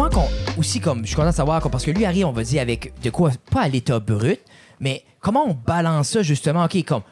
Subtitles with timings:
[0.00, 0.58] comment qu'on.
[0.58, 2.92] Aussi, comme, je suis content de savoir, parce que lui arrive, on va dire, avec
[3.02, 4.40] de quoi, pas à l'état brut,
[4.78, 7.02] mais comment on balance ça, justement, OK, comme,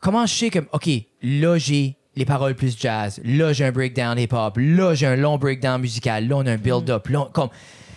[0.00, 0.88] comment je sais que, OK,
[1.22, 5.38] là, j'ai les paroles plus jazz, là, j'ai un breakdown hip-hop, là, j'ai un long
[5.38, 7.48] breakdown musical, là, on a un build-up, là, comme.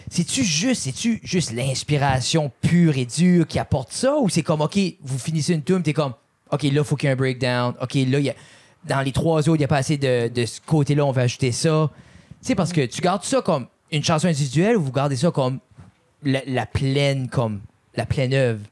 [0.10, 4.78] C'est-tu juste, c'est-tu juste l'inspiration pure et dure qui apporte ça, ou c'est comme, OK,
[5.02, 6.14] vous finissez une tune, t'es comme,
[6.52, 8.36] OK, là, faut qu'il y ait un breakdown, OK, là, il y a
[8.86, 11.22] dans les trois autres, il n'y a pas assez de, de ce côté-là, on va
[11.22, 11.90] ajouter ça.
[12.42, 15.32] Tu sais, parce que tu gardes ça comme une chanson individuelle ou vous gardez ça
[15.32, 15.60] comme
[16.24, 17.62] la, la pleine, comme
[17.96, 18.66] la pleine œuvre?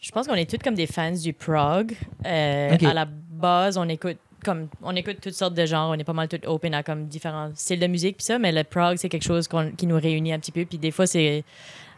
[0.00, 1.94] Je pense qu'on est tous comme des fans du prog.
[2.26, 2.76] Euh.
[2.80, 5.90] À la base, on écoute comme on écoute toutes sortes de genres.
[5.90, 8.38] On est pas mal tout open à comme différents styles de musique puis ça.
[8.38, 10.64] Mais le prog, c'est quelque chose qui nous réunit un petit peu.
[10.64, 11.44] Puis des fois, c'est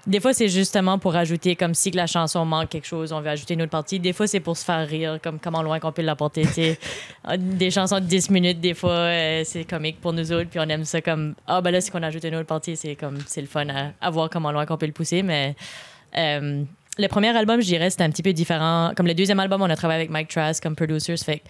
[0.07, 3.21] des fois, c'est justement pour ajouter, comme si que la chanson manque quelque chose, on
[3.21, 4.01] veut ajouter une autre partie.
[4.01, 6.45] Des fois, c'est pour se faire rire, comme comment loin qu'on peut l'apporter.
[6.45, 6.79] sais.
[7.39, 10.51] des chansons de 10 minutes, des fois, euh, c'est comique pour nous autres.
[10.51, 12.97] Puis on aime ça comme, ah, ben là, si qu'on ajoute une autre partie, c'est
[12.97, 15.23] comme, c'est le fun à, à voir comment loin qu'on peut le pousser.
[15.23, 15.55] Mais
[16.17, 16.65] euh,
[16.99, 18.93] le premier album, je dirais, c'était un petit peu différent.
[18.97, 21.17] Comme le deuxième album, on a travaillé avec Mike Trask comme producers.
[21.25, 21.43] Fait que,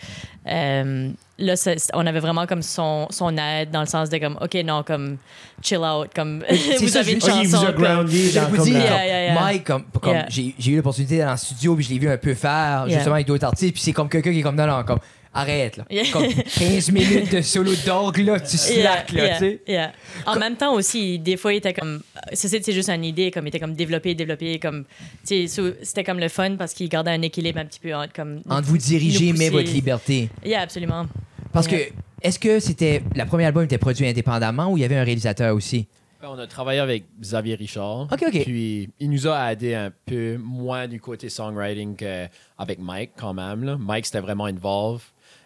[0.49, 1.55] euh, là,
[1.95, 5.17] on avait vraiment comme son, son aide dans le sens de comme, OK, non, comme
[5.61, 6.45] chill out, comme
[6.81, 7.67] vous ça, avez une il vous chanson.
[7.67, 9.41] a comme- groundé Je dans vous comme dis, la- Yeah, comme, yeah, yeah.
[9.41, 9.85] Mike, comme,
[10.29, 12.99] j'ai eu l'opportunité d'aller dans le studio, puis je l'ai vu un peu faire, Yeah.
[12.99, 15.01] justement, avec d'autres artistes, puis c'est comme quelqu'un qui est comme, non, non, comme,
[15.35, 15.85] arrête, là.
[15.91, 16.05] Yeah.
[16.13, 19.61] Comme 15 minutes de solo d'orgue, là, tu slack, là, yeah, tu sais.
[19.67, 19.93] yeah.
[20.27, 22.03] En même temps aussi, des fois, il était comme.
[22.33, 24.85] Ça, c'est c'est juste une idée, comme il était comme développé, développé, comme.
[25.27, 28.13] Tu sais, c'était comme le fun parce qu'il gardait un équilibre un petit peu entre
[28.13, 28.41] comme.
[28.49, 30.29] Entre vous diriger, mais votre liberté.
[30.45, 31.07] Yeah, absolument.
[31.53, 31.87] Parce Yeah.
[31.87, 35.05] que, est-ce que c'était, le premier album était produit indépendamment ou il y avait un
[35.05, 35.87] réalisateur aussi?
[36.25, 38.03] On a travaillé avec Xavier Richard.
[38.13, 38.45] Ok, ok.
[38.45, 43.65] Puis il nous a aidé un peu moins du côté songwriting qu'avec Mike quand même.
[43.65, 43.77] là.
[43.77, 45.03] Mike, c'était vraiment involved.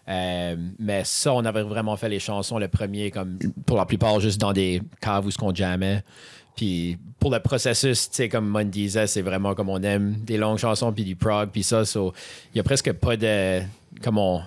[0.09, 4.21] Euh, mais ça, on avait vraiment fait les chansons, le premier, comme pour la plupart,
[4.21, 6.03] juste dans des caves où ce qu'on jammait.
[6.55, 10.39] Puis pour le processus, tu sais, comme Mon disait, c'est vraiment comme on aime des
[10.39, 11.85] longues chansons, puis du prog, puis ça.
[11.85, 12.13] so,
[12.55, 13.61] Il y a presque pas de.
[14.03, 14.41] Comme, on,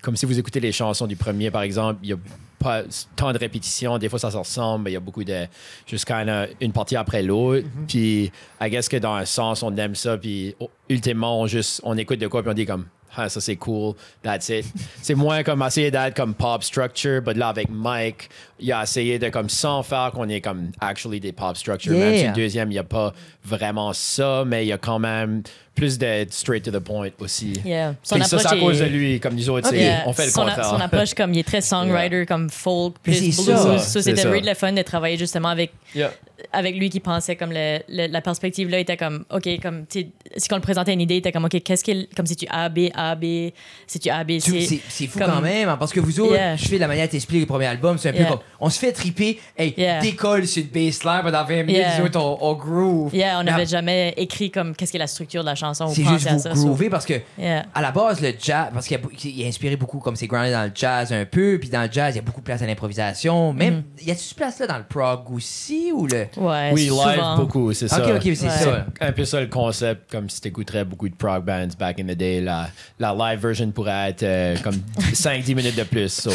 [0.00, 2.16] comme si vous écoutez les chansons du premier, par exemple, il y a
[2.58, 2.82] pas
[3.16, 3.98] tant de répétitions.
[3.98, 5.46] Des fois, ça se ressemble, mais il y a beaucoup de.
[5.86, 7.66] Juste quand une partie après l'autre.
[7.88, 8.30] Puis,
[8.60, 10.16] I guess que dans un sens, on aime ça.
[10.16, 12.86] Puis, oh, ultimement, on, juste, on écoute de quoi, puis on dit comme.
[13.16, 14.64] Ah, ça c'est cool, that's it.
[15.02, 18.28] c'est moins comme essayer d'être comme pop structure, mais là avec Mike,
[18.58, 21.92] il a essayé de comme sans faire qu'on est comme actually des pop structure.
[21.92, 23.12] Même si le deuxième, il n'y a pas
[23.44, 25.42] vraiment ça, mais il y a quand même
[25.80, 27.54] plus de straight to the point aussi.
[27.64, 27.94] Yeah.
[28.02, 30.30] Son Puis ça, c'est à cause de lui, comme nous autres, Yeah, on fait le
[30.30, 30.64] son, contraire.
[30.66, 33.56] son approche, comme il est très songwriter, comme folk, plus c'est blues.
[33.56, 34.30] ça, So, c'est c'était ça.
[34.30, 36.12] really le fun de travailler justement avec, Yeah.
[36.52, 40.06] avec lui qui pensait comme le, le- la perspective là était comme OK comme si
[40.52, 42.68] on le présentait une idée il était comme OK qu'est-ce qu'il comme si tu A
[42.68, 43.50] B A B
[43.86, 46.32] si tu A B C C'est fou comme- quand même, hein, parce que vous autres,
[46.34, 46.56] Yeah.
[46.56, 48.78] je fais la manière de t'expliquer le premier album, c'est un peu comme, on se
[48.78, 50.00] fait triper, hey, Yeah.
[50.00, 53.14] décolle sur une baseline pendant 20 minutes, on, on groove.
[53.14, 55.94] Yeah, on n'avait jamais écrit comme qu'est-ce qui est la structure de la chanson ou
[55.94, 56.84] C'est juste à vous ça.
[56.90, 57.66] parce que Yeah.
[57.74, 60.52] à la base le jazz parce qu'il a, il a inspiré beaucoup comme c'est grounded
[60.52, 62.62] dans le jazz un peu puis dans le jazz il y a beaucoup de place
[62.62, 66.26] à l'improvisation même y a-tu ce place là dans le prog aussi ou le?
[66.36, 68.02] Ouais, Oui, live beaucoup, c'est ça.
[68.04, 68.50] ok ok c'est Ouais.
[68.50, 72.04] ça un peu ça le concept, comme si t'écouterais beaucoup de prog bands back in
[72.04, 72.40] the day.
[72.40, 74.74] La, la live version pourrait être euh, comme
[75.12, 76.08] 5-10 minutes de plus.
[76.12, 76.30] So,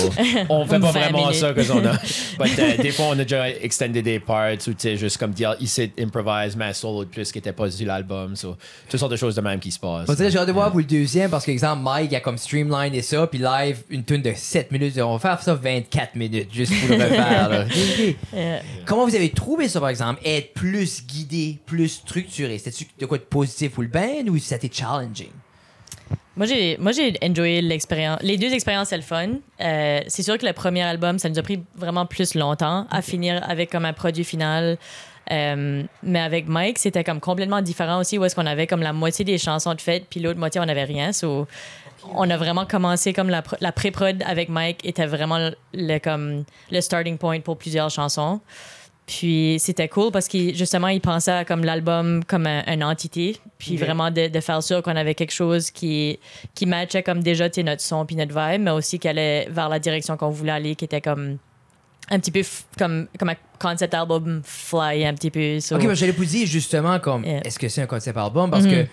[0.49, 1.35] on fait pas 20 vraiment minutes.
[1.35, 1.93] ça que on a.
[2.39, 5.31] But, euh, des fois, on a déjà extended des parts ou tu sais, juste comme
[5.31, 8.35] dire, ici, improvise, mais solo de plus qui était pas sur l'album.
[8.35, 8.55] So,
[8.89, 10.07] toutes sortes de choses de même qui se passent.
[10.09, 12.19] On dirait, j'ai hâte de voir pour le deuxième parce que, exemple, Mike, il a
[12.19, 14.97] comme streamline et ça, puis live, une tune de 7 minutes.
[14.99, 17.49] On va faire ça 24 minutes juste pour le refaire.
[17.49, 17.65] là.
[18.85, 22.57] Comment vous avez trouvé ça, par exemple, être plus guidé, plus structuré?
[22.57, 25.31] C'était-tu de quoi de positif ou le ben ou c'était challenging?
[26.37, 28.19] Moi, j'ai, moi, j'ai enjoyé l'expérience.
[28.21, 29.29] Les deux expériences, c'est le fun.
[29.61, 33.01] Euh, c'est sûr que le premier album, ça nous a pris vraiment plus longtemps à
[33.01, 34.77] finir avec comme un produit final.
[35.31, 38.93] Euh, mais avec Mike, c'était comme complètement différent aussi, où est-ce qu'on avait comme la
[38.93, 41.11] moitié des chansons de fête, puis l'autre moitié, on n'avait rien.
[41.13, 41.47] So,
[42.13, 45.97] on a vraiment commencé comme la, pr- la pré-prod avec Mike était vraiment le, le,
[45.97, 48.39] comme, le starting point pour plusieurs chansons.
[49.07, 53.37] Puis c'était cool parce qu'il justement il pensait à comme l'album comme un- une entité,
[53.59, 56.17] puis vraiment de, de faire sûr qu'on avait quelque chose qui
[56.55, 59.77] qui matchait comme déjà notre son puis notre vibe, mais aussi qui allait vers la
[59.77, 61.37] direction qu'on voulait aller, qui était comme
[62.09, 62.41] un petit peu
[62.77, 65.59] comme comme un concept album fly un petit peu.
[65.59, 67.41] so- Ok, ben, j'allais vous dire justement, comme, Yeah.
[67.45, 68.51] est-ce que c'est un concept album?
[68.51, 68.71] Parce Mhm.
[68.71, 68.87] que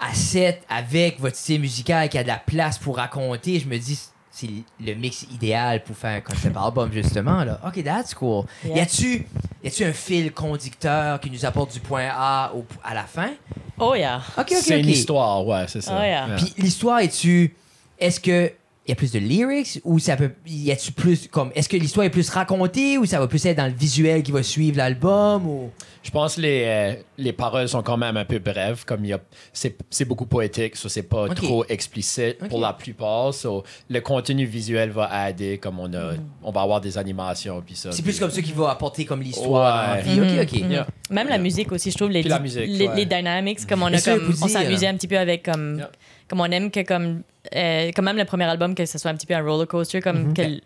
[0.00, 3.78] à 7, avec votre style musical qui a de la place pour raconter, je me
[3.78, 3.98] dis,
[4.30, 4.48] c'est
[4.84, 7.44] le mix idéal pour faire un concept album, justement.
[7.44, 7.60] Là.
[7.66, 8.44] Ok, that's cool.
[8.64, 8.76] Yeah.
[8.76, 9.26] Y a-tu
[9.62, 13.30] y a-tu un fil conducteur qui nous apporte du point A au- à la fin?
[13.78, 14.20] Oh yeah.
[14.36, 14.82] Ok, ok, c'est ok.
[14.82, 15.92] une histoire, ouais, c'est ça.
[15.96, 16.26] Oh, yeah.
[16.28, 16.36] Yeah.
[16.36, 17.54] Puis l'histoire est-tu.
[17.98, 18.52] Est-ce que
[18.86, 21.76] il y a plus de lyrics ou ça peut y a-tu plus comme est-ce que
[21.78, 24.76] l'histoire est plus racontée ou ça va plus être dans le visuel qui va suivre
[24.76, 25.70] l'album ou?
[26.02, 29.08] Je pense que les, euh, les paroles sont quand même un peu brèves, comme il
[29.08, 29.20] y a,
[29.54, 33.32] c'est, c'est beaucoup poétique, so c'est pas trop explicite pour la plupart.
[33.32, 37.74] So le contenu visuel va aider, comme on a, on va avoir des animations puis
[37.76, 37.90] ça.
[37.90, 40.42] c'est puis- plus comme ça qui va apporter comme l'histoire Ouais.
[40.42, 40.60] OK OK.
[40.68, 40.86] Yeah.
[41.10, 42.96] Même la musique aussi, je trouve, les, musique, les, ouais.
[42.96, 45.76] les dynamics, comme on Mais a ça, comme, on s'amusait un petit peu avec comme,
[45.78, 45.90] Yeah.
[46.28, 47.22] comme on aime que comme,
[47.54, 50.00] euh, quand même le premier album que ce soit un petit peu un roller coaster,
[50.00, 50.60] comme que le-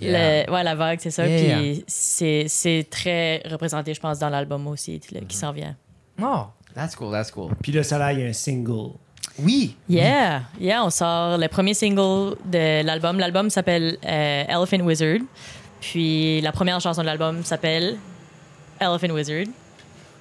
[0.00, 0.46] Yeah.
[0.46, 1.26] le- ouais, la vague, c'est ça.
[1.26, 1.58] Yeah.
[1.58, 5.74] Puis c'est, c'est très représenté, je pense, dans l'album aussi là, qui s'en vient.
[6.22, 6.44] Oh,
[6.74, 7.52] that's cool, that's cool.
[7.62, 8.92] Puis là, ça là, il y a un single.
[9.38, 9.76] Oui.
[9.88, 13.18] Yeah, yeah, on sort le premier single de l'album.
[13.18, 15.18] L'album s'appelle euh, Elephant Wizard.
[15.80, 17.96] Puis la première chanson de l'album s'appelle
[18.78, 19.46] Elephant Wizard.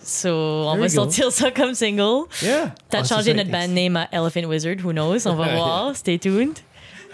[0.02, 0.30] So,
[0.68, 2.28] on There va sortir ça comme single.
[2.42, 2.74] Yeah.
[2.90, 5.28] T'as oh, ça, changé notre band name à Elephant Wizard, who knows?
[5.28, 6.60] On va voir, stay tuned.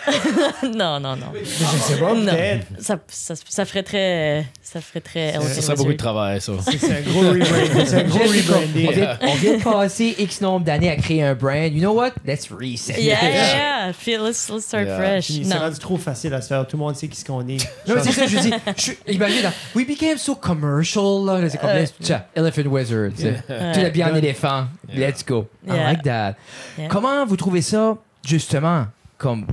[0.64, 1.28] non, non, non.
[1.40, 2.68] Je sais pas, peut-être.
[2.80, 4.46] Ça, ça, ça ferait très.
[4.62, 5.30] Ça ferait très.
[5.30, 6.54] Elephant Ça serait beaucoup de travail, ça.
[6.66, 7.86] C'est un gros rebranding.
[7.86, 8.88] C'est un gros J'ai- rebranding.
[8.88, 11.72] On vient, on vient de passer X nombre d'années à créer un brand.
[11.72, 12.12] You know what?
[12.26, 13.02] Let's reset.
[13.02, 13.32] Yeah, yeah,
[13.88, 13.94] yeah.
[13.94, 14.98] Feel, let's, let's start Yeah.
[14.98, 15.28] fresh.
[15.28, 16.68] C'est rendu trop facile à se faire.
[16.68, 17.58] Tout le monde sait qui ce qu'on est.
[17.88, 18.54] Non, mais c'est ça, je dis.
[18.78, 21.26] Je imagine, dans, we became so commercial.
[21.26, 23.12] Là, c'est comme, let's- tiens, Elephant Wizard.
[23.18, 24.66] tu est bien en éléphant.
[24.94, 25.48] Let's go.
[25.68, 26.36] I like that.
[26.78, 26.88] Yeah.
[26.90, 28.86] Comment vous trouvez ça, justement,
[29.18, 29.46] comme.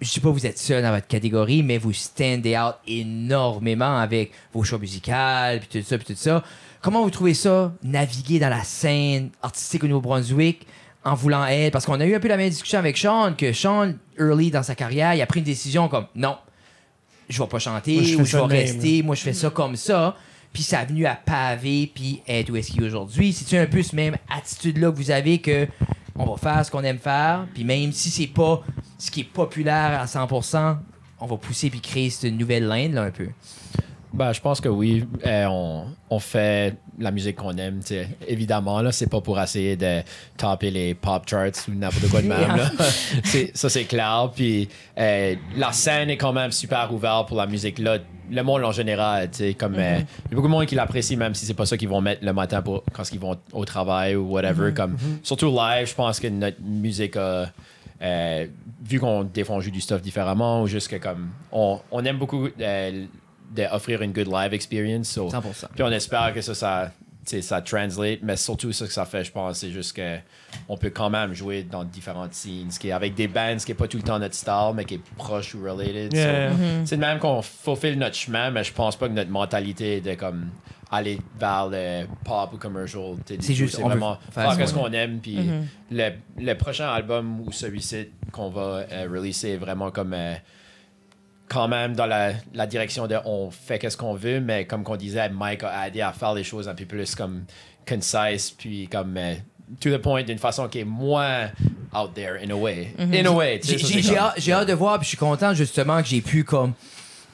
[0.00, 4.32] Je sais pas, vous êtes seul dans votre catégorie, mais vous standez out énormément avec
[4.52, 5.12] vos choix musicaux,
[5.60, 6.42] puis tout ça, puis tout ça.
[6.80, 10.66] Comment vous trouvez ça, naviguer dans la scène artistique au Nouveau-Brunswick
[11.04, 11.72] en voulant être.
[11.72, 14.62] Parce qu'on a eu un peu la même discussion avec Sean, que Sean, early dans
[14.62, 16.36] sa carrière, il a pris une décision comme non,
[17.28, 19.50] je vais pas chanter Moi, je ou je vais même, rester, moi je fais ça
[19.50, 20.16] comme ça.
[20.52, 23.32] Puis ça a venu à paver, puis être où est-ce qu'il est aujourd'hui.
[23.32, 25.68] C'est-tu un peu ce même attitude-là que vous avez que
[26.16, 28.62] on va faire ce qu'on aime faire, puis même si c'est pas
[29.00, 30.76] ce qui est populaire à 100%,
[31.20, 33.28] on va pousser puis créer cette nouvelle ligne là un peu.
[34.12, 35.04] Ben, je pense que oui.
[35.24, 37.78] Euh, on, on fait la musique qu'on aime.
[37.78, 38.08] tu sais.
[38.26, 40.00] Évidemment, là, c'est pas pour essayer de
[40.36, 42.56] taper les pop charts ou n'importe quoi de même.
[42.56, 42.70] là.
[43.24, 44.32] C'est- ça, c'est clair.
[44.34, 44.68] Puis
[44.98, 47.98] euh, la scène est quand même super ouverte pour la musique là.
[48.32, 51.16] Le monde en général, tu comme euh, il y a beaucoup de monde qui l'apprécie,
[51.16, 53.64] même si c'est pas ça qu'ils vont mettre le matin pour quand ils vont au
[53.64, 54.72] travail ou whatever.
[54.74, 57.46] Comme surtout live, je pense que notre musique a euh,
[58.82, 62.04] vu qu'on des fois on joue du stuff différemment ou juste que comme on, on
[62.04, 63.04] aime beaucoup euh,
[63.54, 65.08] d'offrir une good live experience.
[65.08, 65.66] so- 100%.
[65.74, 66.92] puis on espère que ça, ça,
[67.42, 70.16] ça translate, mais surtout ce que ça fait, je pense, c'est juste que
[70.68, 73.74] on peut quand même jouer dans différentes scenes, qui est avec des bands qui est
[73.74, 76.12] pas tout le temps notre style, mais qui est proche ou related.
[76.16, 76.56] So.
[76.86, 80.00] C'est de même qu'on faufile notre chemin, mais je pense pas que notre mentalité est
[80.00, 80.48] de comme
[80.90, 83.14] aller vers le pop ou commercial.
[83.26, 85.18] C'est juste, c'est vraiment faire faire ce ce qu'on aime.
[85.20, 85.38] Puis
[85.90, 90.34] le, le prochain album ou celui-ci qu'on va euh, releaser est vraiment comme euh,
[91.48, 94.96] quand même dans la, la direction de on fait qu'est-ce qu'on veut, mais comme qu'on
[94.96, 97.44] disait, Mike a aidé à faire les choses un peu plus comme
[97.88, 99.34] concise, puis comme euh,
[99.80, 101.46] to the point d'une façon qui est moins
[101.94, 102.94] out there in a way.
[102.98, 106.00] In a way, J'ai- comme- hâte, j'ai hâte de voir, puis je suis content justement
[106.02, 106.72] que j'ai pu comme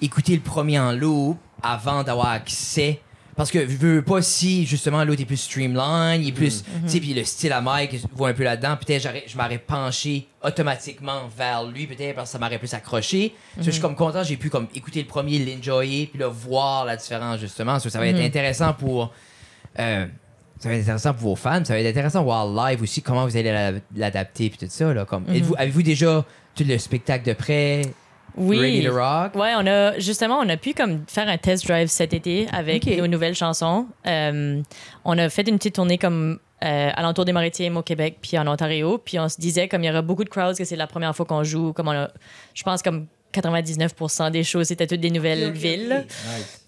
[0.00, 3.00] écouter le premier en loop avant d'avoir accès.
[3.36, 6.64] Parce que je veux pas si justement l'autre est plus streamline, il est plus.
[6.84, 8.76] Tu sais, puis le style à Mike voit un peu là-dedans.
[8.78, 13.34] Peut-être je m'aurais penché automatiquement vers lui, peut-être parce que ça m'aurait plus accroché.
[13.60, 16.96] Je suis comme content, j'ai pu comme écouter le premier, l'enjoyer, puis là voir la
[16.96, 17.78] différence justement.
[17.78, 19.12] Ça va être intéressant pour.
[19.78, 20.06] euh,
[20.58, 23.02] ça va être intéressant pour vos fans, ça va être intéressant de voir live aussi
[23.02, 25.04] comment vous allez la- l'adapter puis tout ça là.
[25.04, 26.24] Comme, êtes-vous- avez-vous déjà
[26.54, 27.82] tout le spectacle de près,
[28.36, 28.60] Oui.
[28.60, 29.34] ready to rock?
[29.34, 32.86] Ouais, on a justement, on a pu comme faire un test drive cet été avec
[32.86, 33.86] nos nouvelles chansons.
[34.06, 34.60] Euh,
[35.04, 38.46] on a fait une petite tournée comme euh, alentour des Maritimes au Québec puis en
[38.46, 38.98] Ontario.
[38.98, 41.14] Puis on se disait comme il y aura beaucoup de crowds que c'est la première
[41.14, 41.72] fois qu'on joue.
[41.72, 42.10] Comme on a,
[42.54, 43.06] je pense comme
[43.40, 46.04] 99% des choses c'était toutes des nouvelles villes.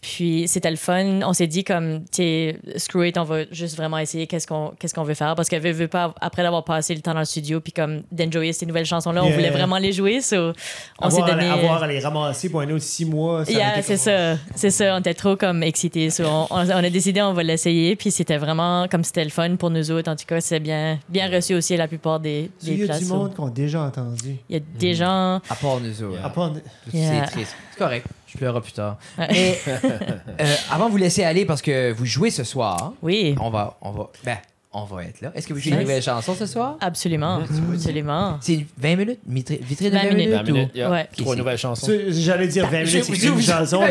[0.00, 1.22] Puis c'était le fun.
[1.26, 4.72] On s'est dit comme, tu sais, screw it, on va juste vraiment essayer qu'est-ce qu'on
[4.78, 5.34] qu'est-ce qu'on veut faire.
[5.34, 8.02] Parce qu'elle veut, veut pas, après d'avoir passé le temps dans le studio, puis comme
[8.12, 10.20] d'enjoyer ces nouvelles chansons-là, on voulait vraiment les jouer.
[10.20, 10.52] So,
[11.00, 11.48] on s'est donné...
[11.48, 13.44] avoir à les ramasser pour un autre six mois.
[13.44, 14.36] ça Yeah, c'est comme- ça.
[14.54, 14.94] C'est ça.
[14.96, 16.10] On était trop comme excités.
[16.10, 17.96] So, on, a décidé on va l'essayer.
[17.96, 20.10] Puis c'était vraiment comme c'était le fun pour nous autres.
[20.10, 22.82] En tout cas, c'est bien, bien reçu aussi à la plupart des, des Il y
[22.84, 23.00] a places.
[23.00, 23.14] du so.
[23.16, 24.36] monde qu'on a déjà entendu.
[24.48, 25.40] Il y a des gens.
[25.50, 26.24] À part nous autres.
[26.24, 26.52] À part-
[26.92, 27.24] Yeah.
[27.26, 27.56] C'est triste.
[27.72, 28.06] C'est correct.
[28.26, 28.98] Je pleurerai plus tard.
[29.18, 33.48] Mais euh, avant de vous laisser aller parce que vous jouez ce soir, Oui, on
[33.50, 34.36] va, on va, ben,
[34.70, 35.32] on va être là.
[35.34, 36.76] Est-ce que vous jouez une nouvelle chanson ce soir?
[36.82, 37.40] absolument.
[37.72, 38.36] Absolument.
[38.42, 39.18] C'est 20 minutes?
[39.26, 40.18] Vitré, vitré de 20, 20 minutes?
[40.28, 40.36] minutes.
[40.46, 40.90] 20 minutes, yeah.
[40.90, 41.08] Ouais.
[41.16, 41.90] Trois nouvelles chansons.
[42.10, 43.78] J'allais dire 20 minutes, c'est une chanson.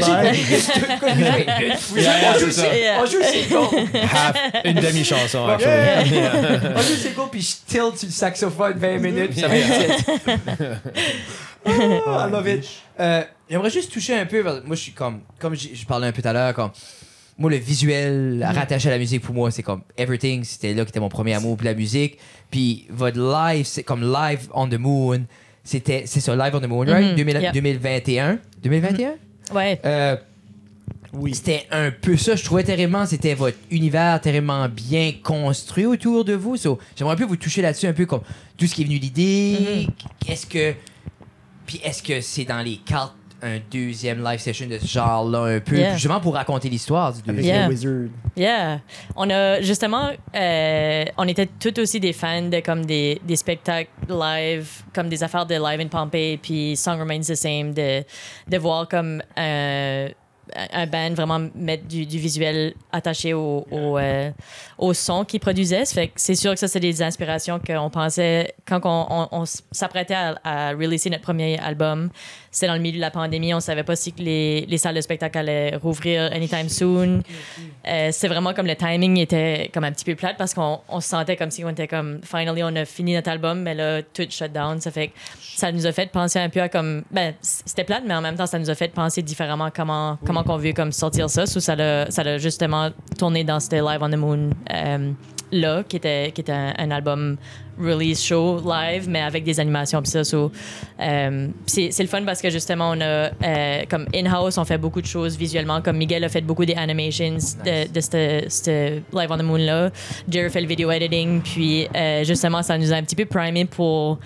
[3.00, 3.17] On joue.
[4.13, 5.39] Half- une demi-chanson.
[5.47, 9.67] On joue con, puis je tilt sur le saxophone 20 minutes, puis ça va être
[11.65, 12.65] I love it.
[12.99, 14.43] Euh, J'aimerais juste toucher un peu.
[14.43, 15.21] parce que Moi, je suis comme.
[15.39, 16.71] Comme je parlais un peu tout à l'heure, comme.
[17.39, 20.43] Moi, le visuel rattaché à la musique, pour moi, c'est comme Everything.
[20.43, 22.17] C'était là qui était mon premier amour pour la musique.
[22.49, 25.21] Puis votre live, c'est comme Live on the Moon.
[25.63, 27.11] C'était, c'est ça, Live on the Moon, right?
[27.11, 27.51] Mhm, 2000 yeah.
[27.51, 28.39] 2021.
[28.63, 29.11] 2021?
[29.53, 29.79] Ouais.
[29.85, 30.15] Euh,
[31.13, 31.35] Oui.
[31.35, 32.35] c'était un peu ça.
[32.35, 36.57] Je trouvais terriblement, c'était votre univers terriblement bien construit autour de vous.
[36.57, 38.21] So, J'aimerais un peu vous toucher là-dessus, un peu comme
[38.57, 39.87] tout ce qui est venu l'idée.
[40.27, 40.73] Est-ce que.
[41.67, 45.59] Puis est-ce que c'est dans les cartes un deuxième live session de ce genre-là, un
[45.59, 45.93] peu, Yeah.
[45.93, 47.55] justement pour raconter l'histoire du deuxième?
[47.55, 47.69] Yeah.
[47.69, 48.09] Wizard.
[48.36, 48.79] Yeah.
[49.15, 53.91] On a justement, euh, on était tout aussi des fans de comme des, des spectacles
[54.09, 58.03] live, comme des affaires de live in Pompeii, puis Song Remains the Same, de,
[58.47, 60.09] de voir comme euh,
[60.73, 64.31] un band vraiment mettre du, du visuel attaché au, au, euh,
[64.77, 65.83] au son qu'ils produisaient.
[66.15, 70.35] C'est sûr que ça, c'est des inspirations qu'on pensait quand on, on- on s'apprêtait à,
[70.43, 72.09] à releaser notre premier album.
[72.51, 73.53] C'était dans le milieu de la pandémie.
[73.53, 77.21] On savait pas si les, les salles de spectacle allaient rouvrir anytime soon.
[77.87, 80.99] Euh, c'est vraiment comme le timing était comme un petit peu plate parce qu'on on
[80.99, 84.01] se sentait comme si on était comme finally on a fini notre album mais là
[84.01, 87.03] tout shut down ça fait que ça nous a fait penser un peu à comme
[87.11, 90.37] ben c'était plate mais en même temps ça nous a fait penser différemment comment comment
[90.44, 91.46] qu'on veut comme sortir ça.
[91.46, 95.12] So, ça l'a ça justement tourné dans ce live on the moon euh,
[95.51, 97.38] là qui était qui était un, un album
[97.79, 100.24] release show live mais avec des animations pis ça.
[100.24, 100.51] So,
[101.00, 105.01] euh, c'est le fun parce que justement on a euh, comme in-house on fait beaucoup
[105.01, 105.82] de choses visuellement.
[105.82, 109.91] Comme Miguel a fait beaucoup des animations de, de ce live on the moon là
[110.29, 111.88] Jerry fait le video editing puis
[112.24, 114.20] justement ça nous a un petit peu primé pour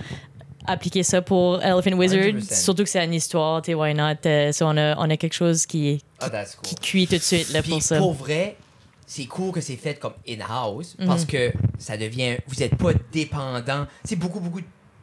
[0.67, 2.53] appliquer ça pour Elephant Wizard 100%.
[2.63, 4.15] surtout que c'est une histoire tu why not?
[4.25, 6.63] Euh, so on a on a quelque chose qui Ah, that's cool.
[6.63, 8.55] qui cuit tout de suite là Puis pour ça pour vrai,
[9.05, 11.07] c'est cool que c'est fait comme in-house Mhm.
[11.07, 12.37] parce que ça devient.
[12.47, 13.85] Vous n'êtes pas dépendant.
[14.05, 14.61] C'est beaucoup, beaucoup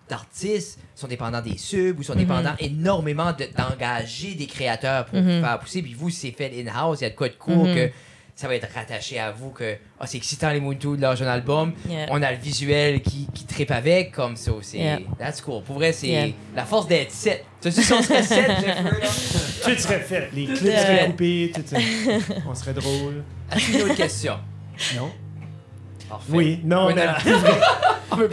[0.09, 2.19] d'artistes sont dépendants des subs ou sont Mhm.
[2.21, 5.43] dépendants énormément de- d'engager des créateurs pour Mhm.
[5.43, 5.83] faire pousser.
[5.83, 7.00] Puis vous, c'est fait in-house.
[7.00, 7.91] Il y a de quoi de cool que
[8.38, 9.50] ça va être rattaché à vous.
[9.50, 11.73] que ah, C'est excitant les Moon de leur jeune album.
[11.88, 12.07] Yeah.
[12.11, 14.52] On a le visuel qui, qui tripe avec comme ça.
[14.62, 15.00] C'est Yeah.
[15.18, 15.64] that's cool.
[15.64, 16.28] Pour vrai, c'est Yeah.
[16.54, 17.45] la force d'être 7.
[17.61, 19.09] Tu sais, si on serait 7, Jeffrey, là?
[19.64, 20.28] Tout serait fait.
[20.33, 21.52] Les clips seraient coupés.
[21.52, 21.78] Tout ça.
[22.49, 23.25] On serait drôle.
[23.50, 24.35] As-tu une autre question?
[24.95, 25.11] Non?
[26.09, 26.33] Parfait.
[26.33, 27.07] Oui, non, Oui, mais,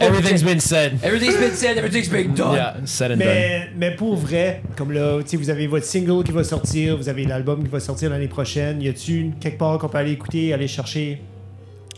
[0.00, 0.98] Everything's been said.
[1.02, 2.54] Everything's been said, everything's been done.
[2.54, 3.28] Yeah, said and done.
[3.76, 7.08] mais, pour vrai, comme là, tu sais, vous avez votre single qui va sortir, vous
[7.08, 8.80] avez l'album qui va sortir l'année prochaine.
[8.82, 11.20] Y a-tu une- quelque part qu'on peut aller écouter, aller chercher?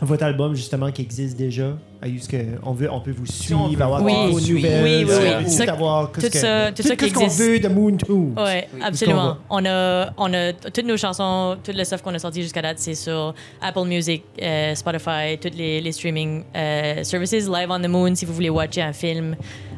[0.01, 1.77] Votre album justement qui existe déjà?
[2.01, 4.13] À juste que on veut, on peut vous suivre, avoir Oui.
[4.15, 4.61] toutes vos suivre.
[4.61, 5.45] nouvelles, Oui, oui, euh, oui.
[5.47, 7.97] tout Ça- avoir tout qu'est-ce que- ça- tout ça qui ce qu'on veut de Moon.
[8.37, 8.81] Ouais, Oui.
[8.83, 9.37] absolument.
[9.51, 12.79] On a, on a toutes nos chansons, tout le stuff qu'on a sorti jusqu'à date,
[12.79, 17.49] c'est sur Apple Music, euh, Spotify, tous les, les streaming euh, services.
[17.49, 19.35] Live on the Moon, si vous voulez watcher un film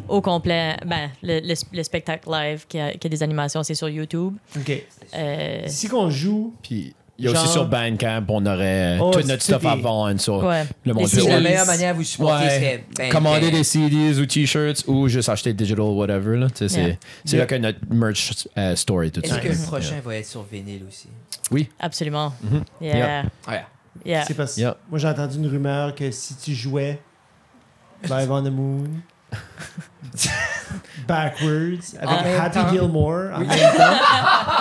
[0.06, 3.74] au complet, ben, le, le- le spectacle live qui a, qui a des animations, c'est
[3.74, 4.34] sur YouTube.
[4.58, 4.82] Ok.
[5.16, 9.20] Euh, Si qu'on joue, Puis il y a aussi sur Bandcamp, on aurait Oh, tout
[9.26, 10.64] notre stuff à vendre sur ouais.
[10.84, 12.50] le monde C'est la meilleure manière de vous supporter Ouais.
[12.58, 16.48] serait ben, commander ben, des CDs ou t-shirts ou juste acheter digital whatever là.
[16.48, 16.96] Tu sais, C'est Yeah.
[17.24, 17.40] c'est Yeah.
[17.42, 19.40] là que notre merch euh, store est tout Est-ce ça.
[19.40, 21.08] que le prochain va être sur vinyle aussi?
[21.50, 21.68] Oui.
[21.78, 22.32] Absolument.
[22.42, 22.64] Mhm.
[22.80, 23.22] Yeah.
[23.46, 23.64] Ouais.
[24.04, 24.24] Yeah.
[24.26, 24.76] c'est parce que Yeah.
[24.88, 26.98] moi j'ai entendu une rumeur que si tu jouais
[28.08, 28.88] Live on the Moon
[31.06, 32.58] backwards avec Happy.
[32.76, 33.96] Gilmore en même temps,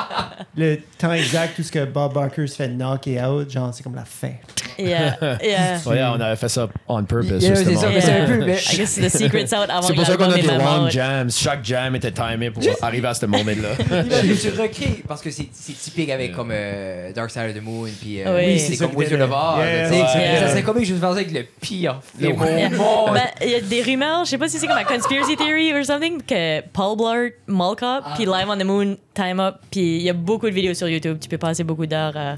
[0.55, 3.95] le temps exact tout ce que Bob Barker se fait knocker out, genre c'est comme
[3.95, 4.33] la fin.
[4.89, 5.17] Yeah.
[5.43, 5.79] Yeah.
[5.85, 7.43] Ouais, on avait fait ça on purpose.
[7.43, 8.45] Yeah, c'est ça, mais c'est un peu.
[8.45, 11.29] mais- I guess the secret's out avant C'est pour ça qu'on a des long jams.
[11.31, 14.03] Chaque jam était timé pour arriver à ce moment-là.
[14.41, 18.21] Tu recrées, parce que c'est typique avec comme euh, Dark Side of the Moon, puis
[18.21, 18.59] euh, Oui.
[18.59, 19.99] C'est comme Wizard of Oz.
[20.39, 22.45] Ça serait comique, je pensais avec le pire film au
[22.77, 23.13] monde.
[23.13, 25.73] Ben, il y a des rumeurs, je sais pas si c'est comme un conspiracy theory
[25.73, 29.97] or something, que Paul Blart Mall Cop, puis Live on the Moon, Time Up, puis
[29.97, 31.17] il y a beaucoup de vidéos sur YouTube.
[31.21, 32.35] Tu peux passer beaucoup d'heures à,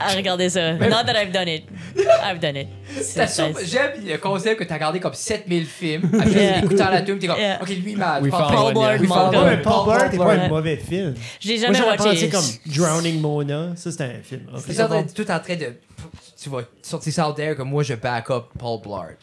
[0.00, 0.72] à regarder ça.
[0.74, 1.64] Not that I've done it.
[2.24, 2.68] I've done it.
[3.64, 6.58] J'aime le concept que t'as regardé comme 7000 films, juste Yeah.
[6.64, 7.58] écoutant la tune, t'es comme, Yeah.
[7.62, 11.14] ok, lui, found Paul one, Blart Paul Blart est pas un mauvais film.
[11.38, 14.42] J'ai Moi jamais j'aurais pensé comme Drowning Mona, ça c'était un film.
[14.58, 15.74] C'est ça, t'es tout en train de.
[16.42, 19.16] Tu vas sortir ça out there que moi je back up Paul Blart.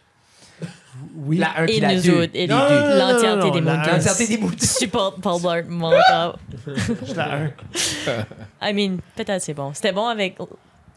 [1.16, 1.38] Oui.
[1.38, 2.12] La 1 puis Et la nous 2.
[2.24, 3.92] autres, et Non, non, non, non, l'entièreté des moutons.
[3.92, 4.66] L'entièreté des moutons.
[4.66, 6.40] Supporte Paul Blart Cop.
[7.08, 7.52] Je la un.
[8.62, 9.74] I mean, peut-être c'est bon.
[9.76, 10.38] C'était bon avec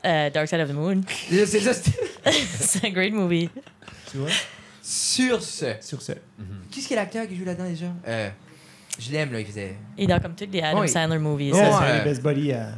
[0.04, 1.00] euh, Dark Side of the Moon.
[1.30, 1.72] C'est ça,
[2.32, 3.48] c'est un great movie.
[4.10, 4.28] Tu vois?
[4.82, 5.74] Sur ce.
[5.80, 6.12] Sur ce.
[6.70, 7.86] Qui est-ce qui est l'acteur qui joue là-dedans déjà?
[8.08, 8.28] Euh,
[8.98, 9.76] Je l'aime, là, il faisait.
[9.98, 10.88] Et dans comme toutes les Adam Oui.
[10.88, 11.52] Sandler movies.
[11.54, 12.68] Oh, c'est un des best buddies à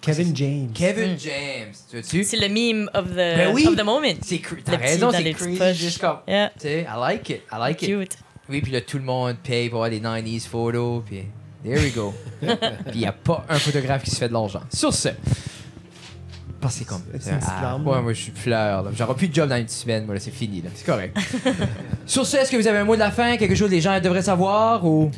[0.00, 0.70] Kevin James.
[0.74, 1.18] Kevin Mm.
[1.18, 1.72] James.
[1.90, 2.24] Tu vois-tu?
[2.24, 3.66] C'est le meme of the, Ben oui.
[3.66, 4.06] of the moment.
[4.22, 5.58] C'est T'as raison, c'est crazy.
[5.58, 5.76] poches.
[5.76, 6.18] Juste comme.
[6.28, 7.42] Yeah, Tu sais, I like it.
[7.52, 7.88] I like it.
[7.88, 8.18] cute.
[8.48, 11.22] Oui, puis là, tout le monde paye pour avoir des 90s photos, puis
[11.64, 12.14] there we go.
[12.40, 12.50] puis
[12.94, 14.62] il n'y a pas un photographe qui se fait de l'argent.
[14.72, 15.08] Sur ce,
[16.60, 17.02] parce que c'est comme.
[17.20, 18.00] C'est une petite Ah, larme, ouais, là.
[18.02, 18.82] moi, je suis fleur.
[18.82, 18.90] là.
[18.96, 20.70] J'aurai plus de job dans une semaine, moi, là, c'est fini, là.
[20.74, 21.16] C'est correct.
[22.06, 23.80] Sur ce, est-ce que vous avez un mot de la fin, quelque chose que les
[23.80, 25.10] gens devraient savoir ou?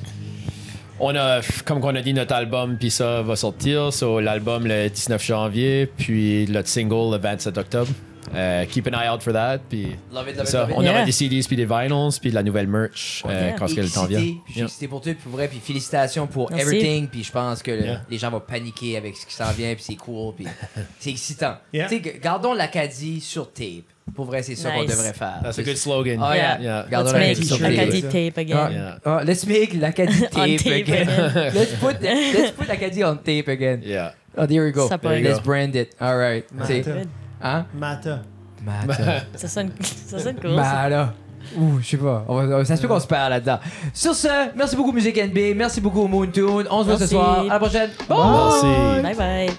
[1.02, 3.90] On a, comme on a dit, notre album, puis ça va sortir.
[3.92, 7.90] So, l'album le 19 janvier, puis notre single le 27 octobre.
[8.34, 9.58] Euh, keep an eye out for that.
[9.68, 10.60] Puis Love it, love it, ça.
[10.60, 10.76] love it.
[10.78, 10.92] On Yeah.
[10.92, 13.52] aura des CDs, puis des vinyls, puis de la nouvelle merch euh, Yeah.
[13.58, 14.18] quand que le temps vient.
[14.18, 14.64] Je suis Yeah.
[14.66, 16.66] excité pour tout, pour vrai, puis félicitations pour Merci.
[16.66, 18.00] everything, puis je pense que le- Yeah.
[18.10, 20.46] les gens vont paniquer avec ce qui s'en vient, puis c'est cool, puis
[21.00, 21.56] c'est excitant.
[21.72, 21.88] Yeah.
[21.88, 23.84] Tu sais, g- gardons l'Acadie sur tape.
[24.14, 24.90] Pour vrai, c'est ça qu'on Nice.
[24.90, 25.38] devrait faire.
[25.42, 26.18] That's a good slogan.
[26.20, 26.58] Oh, yeah.
[26.58, 26.60] Yeah.
[26.60, 26.86] Yeah.
[26.90, 28.38] Gardons Let's make l'Acadie tape.
[28.38, 28.70] Again.
[28.72, 28.98] Yeah.
[29.04, 31.08] ah, let's make l'Acadie tape, On tape again.
[31.08, 31.52] again.
[31.54, 33.82] let's put let's put l'Acadie on tape again.
[33.84, 34.12] Yeah.
[34.36, 34.88] Oh, there we go.
[34.88, 35.44] There you let's go.
[35.44, 35.94] brand it.
[36.00, 36.44] All right.
[37.40, 37.58] Mata.
[37.58, 37.66] Hein?
[37.74, 38.18] Mata.
[38.86, 39.20] Mata.
[39.36, 40.50] Ça sonne, ça sonne cool.
[40.50, 40.56] ça.
[40.56, 41.14] Bah là.
[41.56, 42.24] Ouh, je sais pas.
[42.28, 43.58] On va- ça se peut qu'on se perd là-dedans.
[43.94, 46.64] Sur ce, merci beaucoup Musique NB, merci beaucoup Moon Toon.
[46.70, 47.06] On se voit ce Merci.
[47.14, 47.40] soir.
[47.40, 47.90] À la prochaine.
[48.08, 48.18] Bye.
[48.18, 49.02] Merci.
[49.02, 49.50] Bye bye.